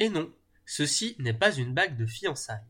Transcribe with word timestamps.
Et 0.00 0.08
non, 0.08 0.32
ceci 0.64 1.16
n'est 1.18 1.34
pas 1.34 1.52
une 1.52 1.74
bague 1.74 1.96
de 1.96 2.06
fiançailles. 2.06 2.62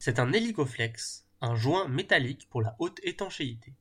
C'est 0.00 0.18
un 0.18 0.32
hélicoflex, 0.32 1.24
un 1.40 1.54
joint 1.54 1.86
métallique 1.86 2.48
pour 2.50 2.60
la 2.60 2.74
haute 2.80 2.98
étanchéité. 3.04 3.72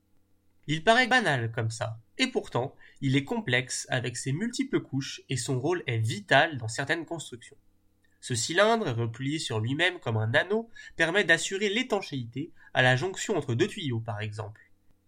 Il 0.68 0.84
paraît 0.84 1.08
banal 1.08 1.52
comme 1.52 1.72
ça, 1.72 2.00
et 2.20 2.28
pourtant, 2.28 2.76
il 3.02 3.16
est 3.16 3.24
complexe 3.24 3.88
avec 3.90 4.18
ses 4.18 4.32
multiples 4.32 4.82
couches 4.82 5.24
et 5.30 5.36
son 5.36 5.60
rôle 5.60 5.82
est 5.88 5.98
vital 5.98 6.60
dans 6.60 6.68
certaines 6.68 7.08
constructions. 7.08 7.58
Ce 8.20 8.36
cylindre, 8.36 8.92
replié 8.92 9.40
sur 9.40 9.60
lui-même 9.60 10.00
comme 10.00 10.18
un 10.18 10.36
anneau, 10.36 10.70
permet 10.96 11.24
d'assurer 11.24 11.70
l'étanchéité 11.70 12.52
à 12.76 12.84
la 12.84 12.96
jonction 12.96 13.36
entre 13.36 13.56
deux 13.56 13.68
tuyaux 13.68 14.00
par 14.00 14.22
exemple. 14.22 14.62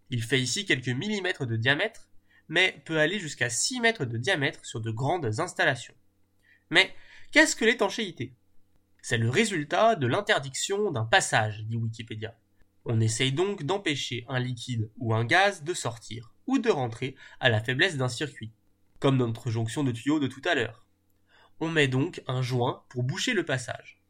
Il 0.10 0.24
fait 0.24 0.42
ici 0.42 0.66
quelques 0.66 0.90
millimètres 0.90 1.46
de 1.46 1.58
diamètre, 1.58 2.10
mais 2.48 2.82
peut 2.86 3.00
aller 3.00 3.20
jusqu'à 3.20 3.52
6 3.52 3.82
mètres 3.82 4.06
de 4.06 4.18
diamètre 4.18 4.66
sur 4.66 4.82
de 4.82 4.90
grandes 4.90 5.40
installations. 5.40 5.94
Mais 6.74 6.92
qu'est-ce 7.32 7.56
que 7.56 7.66
l'étanchéité? 7.66 8.34
C'est 9.00 9.20
le 9.20 9.30
résultat 9.30 9.96
de 9.96 10.08
l'interdiction 10.08 10.90
d'un 10.90 11.06
passage, 11.06 11.64
dit 11.66 11.78
Wikipédia. 11.78 12.36
On 12.84 13.00
essaye 13.00 13.32
donc 13.32 13.62
d'empêcher 13.62 14.26
un 14.28 14.40
liquide 14.40 14.90
ou 14.98 15.14
un 15.14 15.24
gaz 15.24 15.62
de 15.62 15.76
sortir 15.76 16.34
ou 16.48 16.58
de 16.58 16.72
rentrer 16.72 17.16
à 17.40 17.50
la 17.50 17.62
faiblesse 17.62 17.96
d'un 17.96 18.08
circuit, 18.08 18.52
comme 18.98 19.18
notre 19.18 19.52
jonction 19.52 19.84
de 19.84 19.92
tuyaux 19.92 20.20
de 20.20 20.26
tout 20.26 20.42
à 20.46 20.56
l'heure. 20.56 20.88
On 21.60 21.70
met 21.70 21.88
donc 21.88 22.24
un 22.26 22.42
joint 22.42 22.84
pour 22.90 23.04
boucher 23.04 23.34
le 23.34 23.46
passage. 23.46 24.02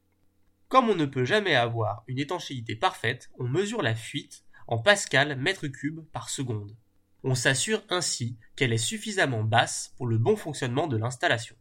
Comme 0.69 0.89
on 0.89 0.95
ne 0.95 1.05
peut 1.05 1.25
jamais 1.25 1.55
avoir 1.55 2.05
une 2.07 2.19
étanchéité 2.19 2.77
parfaite, 2.77 3.29
on 3.37 3.43
mesure 3.43 3.81
la 3.81 3.93
fuite 3.93 4.45
en 4.67 4.77
pascal 4.77 5.37
mètre 5.37 5.67
cube 5.67 5.99
par 6.13 6.29
seconde. 6.29 6.77
On 7.25 7.35
s'assure 7.35 7.83
ainsi 7.89 8.37
qu'elle 8.55 8.71
est 8.71 8.77
suffisamment 8.77 9.43
basse 9.43 9.93
pour 9.97 10.07
le 10.07 10.17
bon 10.17 10.37
fonctionnement 10.37 10.87
de 10.87 10.95
l'installation. 10.95 11.57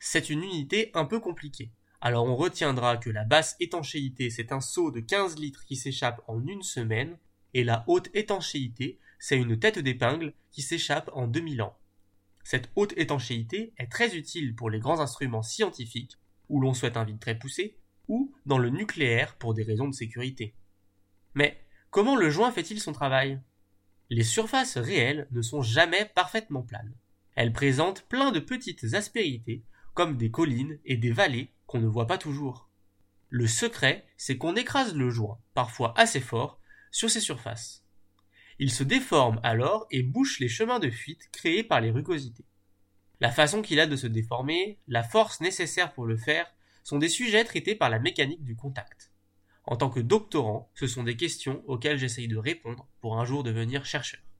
C'est 0.00 0.30
une 0.30 0.42
unité 0.42 0.90
un 0.94 1.04
peu 1.04 1.20
compliquée. 1.20 1.72
Alors 2.00 2.26
on 2.26 2.36
retiendra 2.36 2.96
que 2.96 3.10
la 3.10 3.24
basse 3.24 3.56
étanchéité 3.58 4.30
c'est 4.30 4.52
un 4.52 4.60
seau 4.60 4.90
de 4.90 5.00
15 5.00 5.36
litres 5.38 5.64
qui 5.64 5.76
s'échappe 5.76 6.22
en 6.28 6.46
une 6.46 6.62
semaine 6.62 7.18
et 7.54 7.64
la 7.64 7.84
haute 7.88 8.08
étanchéité 8.14 9.00
c'est 9.18 9.36
une 9.36 9.58
tête 9.58 9.80
d'épingle 9.80 10.32
qui 10.52 10.62
s'échappe 10.62 11.10
en 11.12 11.26
2000 11.26 11.62
ans. 11.62 11.76
Cette 12.44 12.70
haute 12.76 12.94
étanchéité 12.96 13.74
est 13.78 13.90
très 13.90 14.16
utile 14.16 14.54
pour 14.54 14.70
les 14.70 14.78
grands 14.78 15.00
instruments 15.00 15.42
scientifiques 15.42 16.16
où 16.48 16.60
l'on 16.60 16.72
souhaite 16.72 16.96
un 16.96 17.04
vide 17.04 17.18
très 17.18 17.38
poussé 17.38 17.76
ou 18.06 18.32
dans 18.46 18.58
le 18.58 18.70
nucléaire 18.70 19.36
pour 19.36 19.52
des 19.52 19.64
raisons 19.64 19.88
de 19.88 19.94
sécurité. 19.94 20.54
Mais 21.34 21.60
comment 21.90 22.16
le 22.16 22.30
joint 22.30 22.52
fait-il 22.52 22.80
son 22.80 22.92
travail? 22.92 23.40
Les 24.08 24.22
surfaces 24.22 24.78
réelles 24.78 25.26
ne 25.32 25.42
sont 25.42 25.62
jamais 25.62 26.06
parfaitement 26.14 26.62
planes. 26.62 26.94
Elles 27.34 27.52
présentent 27.52 28.02
plein 28.08 28.30
de 28.32 28.40
petites 28.40 28.94
aspérités 28.94 29.62
comme 29.98 30.16
des 30.16 30.30
collines 30.30 30.78
et 30.84 30.96
des 30.96 31.10
vallées 31.10 31.50
qu'on 31.66 31.80
ne 31.80 31.88
voit 31.88 32.06
pas 32.06 32.18
toujours. 32.18 32.70
Le 33.30 33.48
secret, 33.48 34.06
c'est 34.16 34.38
qu'on 34.38 34.54
écrase 34.54 34.94
le 34.94 35.10
joint, 35.10 35.40
parfois 35.54 35.92
assez 35.96 36.20
fort, 36.20 36.60
sur 36.92 37.10
ces 37.10 37.18
surfaces. 37.20 37.82
Il 38.60 38.70
se 38.70 38.84
déforme 38.84 39.40
alors 39.42 39.88
et 39.90 40.04
bouche 40.04 40.38
les 40.38 40.48
chemins 40.48 40.78
de 40.78 40.88
fuite 40.88 41.28
créés 41.32 41.64
par 41.64 41.80
les 41.80 41.90
rugosités. 41.90 42.44
La 43.18 43.32
façon 43.32 43.60
qu'il 43.60 43.80
a 43.80 43.88
de 43.88 43.96
se 43.96 44.06
déformer, 44.06 44.78
la 44.86 45.02
force 45.02 45.40
nécessaire 45.40 45.92
pour 45.92 46.06
le 46.06 46.16
faire, 46.16 46.46
sont 46.84 46.98
des 46.98 47.08
sujets 47.08 47.42
traités 47.42 47.74
par 47.74 47.90
la 47.90 47.98
mécanique 47.98 48.44
du 48.44 48.54
contact. 48.54 49.10
En 49.64 49.74
tant 49.74 49.90
que 49.90 49.98
doctorant, 49.98 50.70
ce 50.76 50.86
sont 50.86 51.02
des 51.02 51.16
questions 51.16 51.64
auxquelles 51.66 51.98
j'essaye 51.98 52.28
de 52.28 52.36
répondre 52.36 52.86
pour 53.00 53.18
un 53.18 53.24
jour 53.24 53.42
devenir 53.42 53.84
chercheur. 53.84 54.20